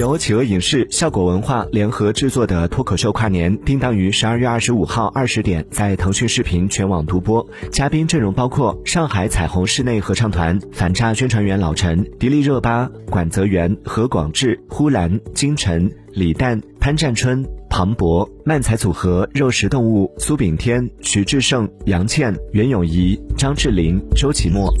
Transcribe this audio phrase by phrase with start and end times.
[0.00, 7.46] 由企鹅影视、效果文化联合制作的脱口秀跨年，定档于十二月二十五号二十点在腾讯视频全网独播。
[7.70, 24.72] 嘉宾阵容包括上海彩虹室内合唱团、反诈宣传员老陈、迪丽热巴、管泽元、何广智、呼兰、金晨、李诞、潘占春、庞博、漫才组合肉食动物、苏炳添、徐志胜、杨倩、袁咏仪、张智霖、周奇墨。